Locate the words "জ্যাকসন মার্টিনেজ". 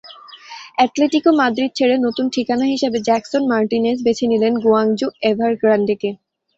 3.07-3.97